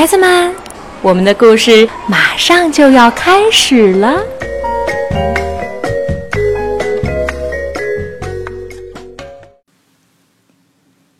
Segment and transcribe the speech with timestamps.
[0.00, 0.54] 孩子们，
[1.02, 4.24] 我们的故事马上就要开始了。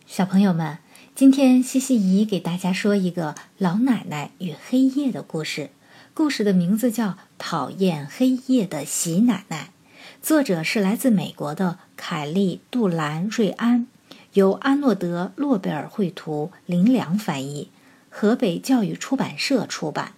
[0.07, 0.79] 小朋友们，
[1.13, 5.69] 今天西西姨给大家说一个老奶奶与黑夜的故事。
[6.15, 9.69] 故事的名字叫《讨厌黑夜的喜奶奶》，
[10.27, 13.85] 作者是来自美国的凯利·杜兰瑞安，
[14.33, 17.69] 由阿诺德·诺贝尔绘图，林良翻译，
[18.13, 20.13] 河北教育出版社出版。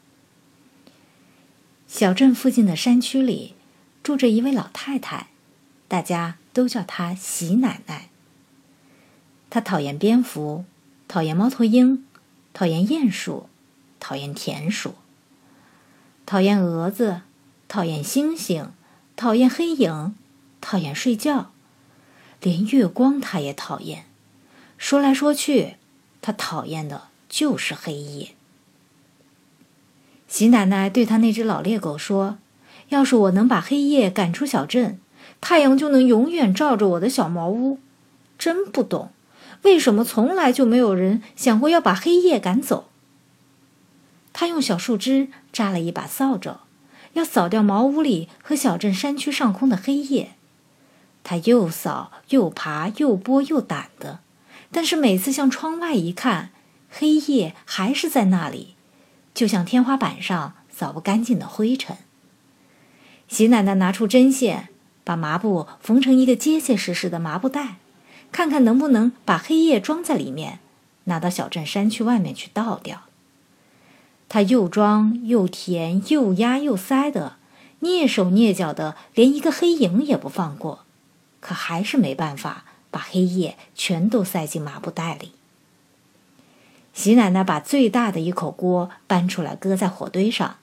[1.88, 3.54] 小镇附近的山区里，
[4.02, 5.28] 住着一位老太太，
[5.88, 8.10] 大家都叫她喜奶奶。
[9.52, 10.66] 她讨厌蝙蝠，
[11.08, 12.04] 讨厌猫头鹰，
[12.52, 13.48] 讨厌鼹鼠，
[14.00, 14.96] 讨厌田鼠。
[16.26, 17.22] 讨厌蛾子，
[17.68, 18.72] 讨厌星星，
[19.16, 20.16] 讨厌黑影，
[20.60, 21.52] 讨厌睡觉，
[22.42, 24.06] 连月光她也讨厌。
[24.80, 25.76] 说来说去，
[26.22, 28.36] 她讨厌的就是黑夜。
[30.28, 32.38] 喜奶奶对他那只老猎狗说
[32.90, 35.00] ：“要是我能把黑夜赶出小镇，
[35.42, 37.80] 太阳就能永远照着我的小茅屋。
[38.38, 39.10] 真不懂，
[39.64, 42.90] 为什么从来就没有人想过要把黑夜赶走。”
[44.32, 46.58] 他用小树枝扎了一把扫帚，
[47.14, 50.34] 要扫掉茅屋里和小镇山区上空的黑夜。
[51.24, 54.20] 他又扫又爬又拨又掸的，
[54.72, 56.52] 但是每次向窗外一看，
[56.96, 58.76] 黑夜还是在那里，
[59.34, 61.98] 就像天花板上扫不干净的灰尘。
[63.28, 64.70] 喜奶奶拿出针线，
[65.04, 67.78] 把麻布缝成一个结结实实的麻布袋，
[68.32, 70.60] 看看能不能把黑夜装在里面，
[71.06, 73.02] 拿到小镇山区外面去倒掉。
[74.30, 77.38] 他又装又填又压又塞的，
[77.82, 80.86] 蹑手蹑脚的，连一个黑影也不放过，
[81.40, 85.32] 可还是没办法把黑夜全都塞进麻布袋里。
[86.94, 90.58] 喜奶奶把最大的一口锅搬出来，搁在火堆上，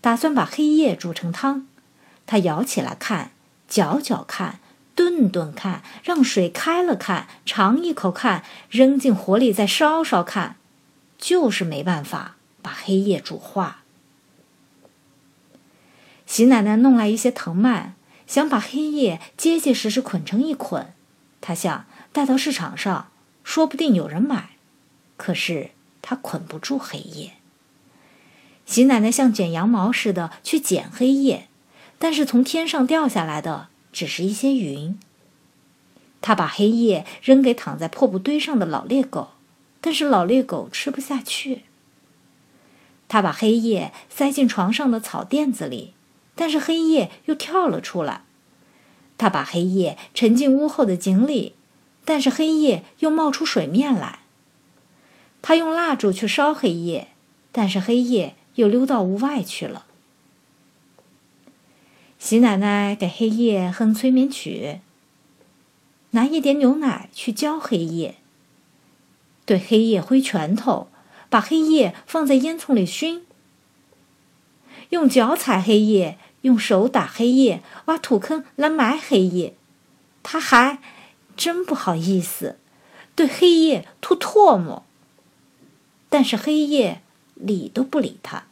[0.00, 1.66] 打算把黑夜煮成汤。
[2.26, 3.32] 她舀起来看，
[3.68, 4.60] 搅搅看，
[4.94, 10.56] 炖炖看，让水开了看，尝一口看，扔进火里再烧烧看，
[11.18, 12.36] 就是没办法。
[12.62, 13.82] 把黑夜煮化。
[16.24, 17.94] 喜奶奶弄来一些藤蔓，
[18.26, 20.94] 想把黑夜结结实实捆成一捆。
[21.42, 23.08] 她想带到市场上，
[23.42, 24.53] 说不定有人买。
[25.16, 25.70] 可是
[26.02, 27.32] 他捆不住黑夜。
[28.66, 31.48] 喜奶奶像卷羊毛似的去捡黑夜，
[31.98, 34.98] 但是从天上掉下来的只是一些云。
[36.22, 39.32] 她把黑夜扔给躺在破布堆上的老猎狗，
[39.82, 41.64] 但是老猎狗吃不下去。
[43.06, 45.92] 他把黑夜塞进床上的草垫子里，
[46.34, 48.22] 但是黑夜又跳了出来。
[49.18, 51.54] 他把黑夜沉进屋后的井里，
[52.06, 54.20] 但是黑夜又冒出水面来。
[55.46, 57.08] 他用蜡烛去烧黑夜，
[57.52, 59.84] 但是黑夜又溜到屋外去了。
[62.18, 64.80] 喜奶奶给黑夜哼催眠曲，
[66.12, 68.14] 拿一点牛奶去浇黑夜，
[69.44, 70.88] 对黑夜挥拳头。
[71.28, 73.26] 把黑夜放在烟囱里熏，
[74.88, 79.54] 用脚踩黑夜，用手打黑夜，挖土坑来埋黑夜。
[80.22, 80.78] 他还
[81.36, 82.58] 真不好意思，
[83.14, 84.84] 对黑夜吐唾沫。
[86.14, 87.02] 但是黑夜
[87.34, 88.44] 理都不理他。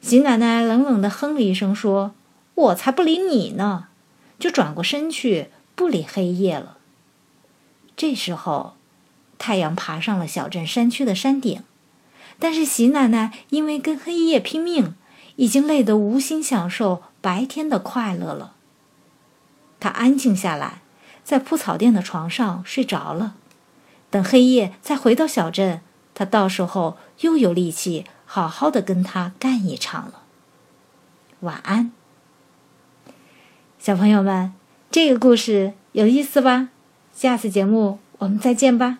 [0.00, 2.14] 喜奶奶冷冷的哼了一声，说
[2.56, 3.88] ：“我才不理你呢！”
[4.40, 6.78] 就转过身去，不理黑夜了。
[7.94, 8.76] 这时候。
[9.36, 11.62] 太阳爬上了小镇山区的山顶，
[12.38, 14.94] 但是喜奶奶因为跟黑夜拼命，
[15.36, 18.54] 已经累得无心享受白天的快乐了。
[19.78, 20.80] 她安静下来，
[21.22, 23.36] 在铺草垫的床上睡着了。
[24.08, 25.82] 等黑夜再回到小镇，
[26.18, 30.22] 他到时候又有力气好好的跟他干一场了。
[31.40, 31.92] 晚安，
[33.78, 34.54] 小朋友们，
[34.90, 36.70] 这个故事有意思吧？
[37.12, 38.98] 下次节目我们再见吧。